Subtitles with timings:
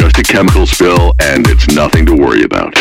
[0.00, 2.74] just a chemical spill and it's nothing to worry about.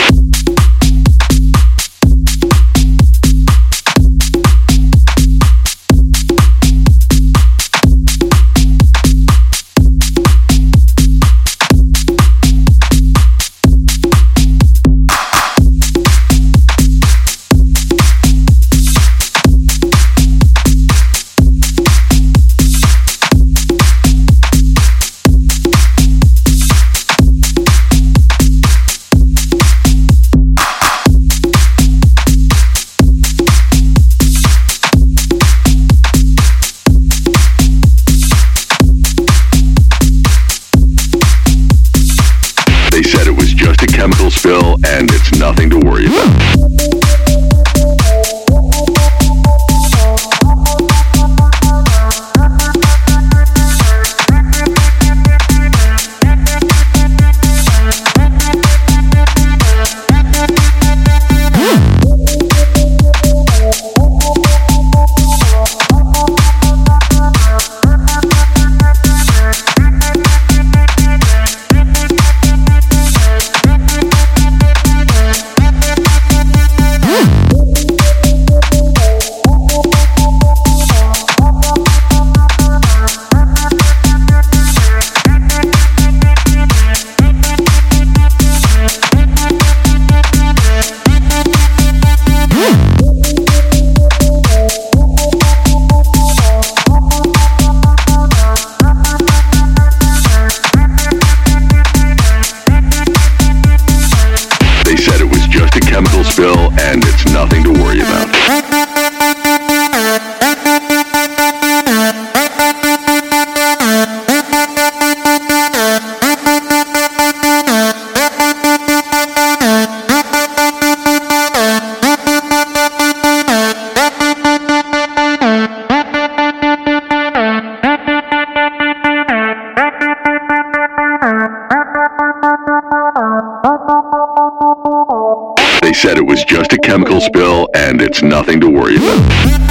[135.82, 139.69] They said it was just a chemical spill, and it's nothing to worry about.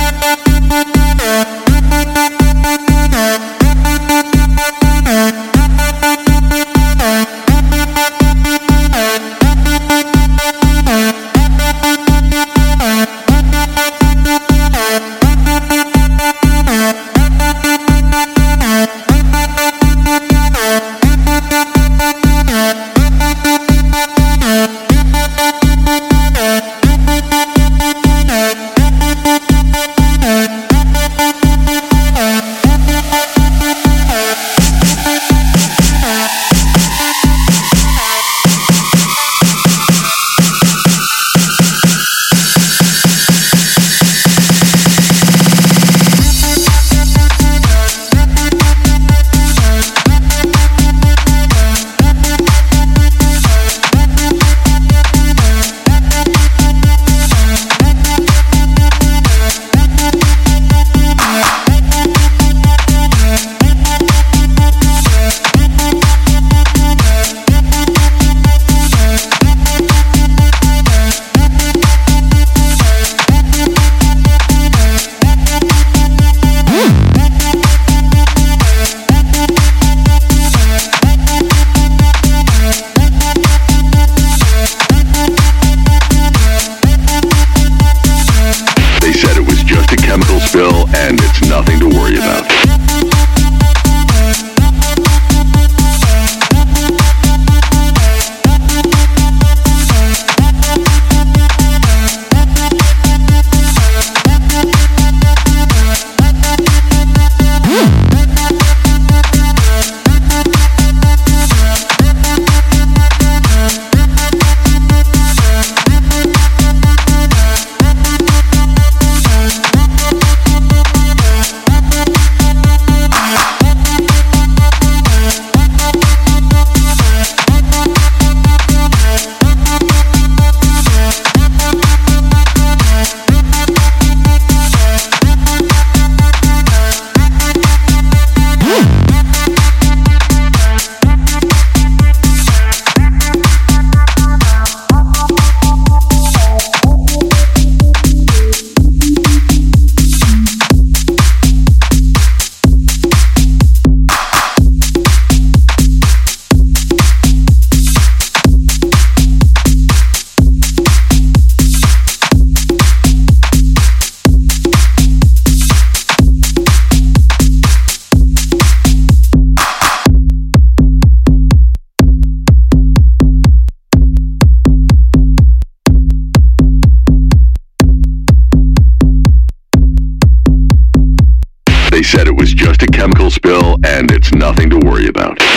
[181.99, 185.49] They said it was just a chemical spill and it's nothing to worry about.